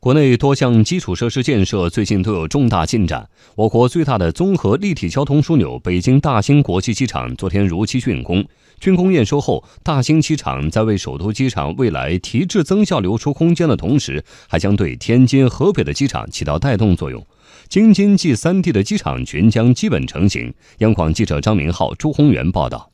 [0.00, 3.28] 国内多项基础设施建设最近都有重大进展。
[3.54, 8.42] 我国最大的综合立体交通枢纽北京大兴国际机场昨天如期竣工。
[8.80, 17.22] 竣工验收后，大兴机场在为首都机场未来提质增效留出空间的同时，还将对天津、河北的机场起到带动作用。
[17.68, 20.50] 京津冀三地的机场群将基本成型。
[20.78, 22.89] 央广记者张明浩、朱宏元报道。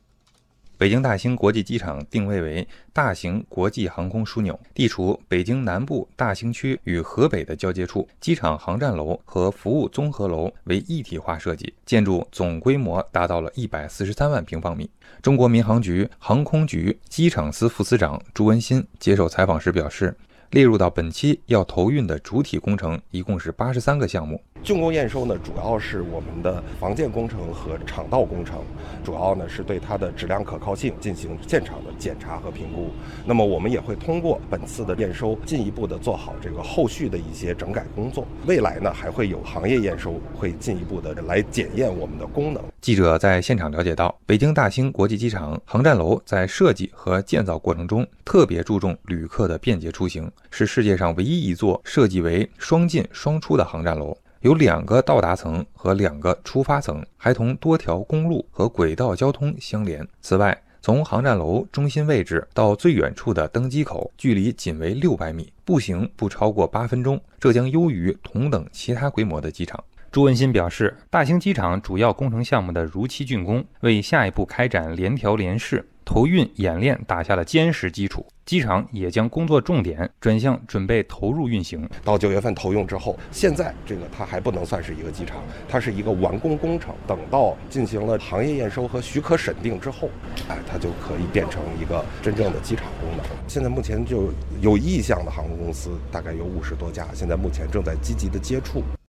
[0.79, 8.07] 北京大兴国际机场定位为大型国际航空枢纽，地处北京南部大兴区与河北的交界处。
[8.21, 14.87] 机场航站楼和服务综合楼为一体化设计，建筑总规模达到了一百四十三万平方米。
[15.19, 20.15] 中国民航局航空局机场司副司长朱文新接受采访时表示。
[20.51, 24.41] 列入到本期要投运的主体工程一共是八十三个项目。
[24.63, 28.59] 竣工验收呢，主要是我们的防建工程和场道工程，
[29.03, 32.89] 主要呢是对它的质量可靠性进行现场的检查和评估。
[33.25, 38.27] 那么我们也会通过本次的验收，进一步的做好这个后续的一些整改工作。
[38.45, 42.61] 未来呢还会有行业验收，会进一步的来检验我们的功能。
[42.81, 50.29] 记者在现场了解到，北京大兴国际机场航站楼在设计和建造过程中特别注重旅客的便捷出行。
[50.51, 60.07] 是世界上唯一一座设计为双进双出的航站楼，有两个到达层和两个出发层，还同多条公路和轨道交通相连。
[60.21, 69.83] 此外，从航站楼中心位置到最远处的登机口，距离仅为六百米，步行不超过八分钟，这将优于同等其他规模的机场。
[70.11, 75.85] 朱文新表示，大兴机场主要工程项目的如期竣工，为下一步开展联调联试。
[76.07, 81.87] 投运演练打下了坚实基础，机场也将工作重点转向准备投入运行。
[82.01, 86.95] 到九月份投用之后，现在这个它还不能算是一个机场，它是一个完工工程。
[87.05, 90.09] 等到进行了行业验收和许可审定之后，
[90.47, 93.25] 哎，它就可以变成一个真正的机场功能。
[93.45, 94.29] 现在目前就
[94.61, 98.81] 有意向的航空公司大概有五十多家，现在目前正在积极的接触。